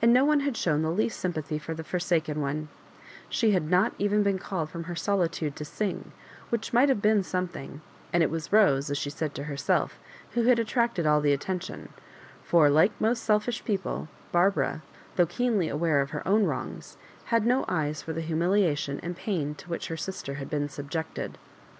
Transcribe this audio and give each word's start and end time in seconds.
And 0.00 0.12
no 0.12 0.24
one 0.24 0.38
had 0.46 0.56
shown 0.56 0.82
the 0.82 0.92
least 0.92 1.18
sympathy 1.18 1.58
for 1.58 1.74
the 1.74 1.82
forsaken 1.82 2.40
one, 2.40 2.68
She 3.28 3.50
had 3.50 3.68
not 3.68 3.92
even 3.98 4.22
been 4.22 4.38
called 4.38 4.70
from 4.70 4.84
her 4.84 4.94
solitude 4.94 5.56
to 5.56 5.64
sing, 5.64 6.12
which 6.50 6.72
might 6.72 6.88
have 6.88 7.02
been 7.02 7.24
something, 7.24 7.80
and 8.12 8.22
it 8.22 8.30
was 8.30 8.52
Rose, 8.52 8.92
as 8.92 8.98
she 8.98 9.10
said 9.10 9.34
to 9.34 9.42
herself, 9.50 9.98
who 10.34 10.44
had 10.44 10.60
attracted 10.60 11.04
all 11.04 11.20
the 11.20 11.32
attention; 11.32 11.88
for 12.44 12.70
like 12.70 12.92
most 13.00 13.24
selfish 13.24 13.64
people, 13.64 14.06
Barbara, 14.30 14.82
though 15.16 15.26
keenly 15.26 15.68
aware 15.68 16.00
of 16.00 16.10
her 16.10 16.22
own 16.28 16.44
wrongs, 16.44 16.96
had 17.24 17.44
no 17.44 17.64
eyes 17.66 18.02
for 18.02 18.12
the 18.12 18.20
humiliation 18.20 19.00
and 19.02 19.16
pain 19.16 19.56
to 19.56 19.68
which 19.68 19.88
her 19.88 19.96
sister 19.96 20.34
had 20.34 20.48
been 20.48 20.68
subjected. 20.68 21.38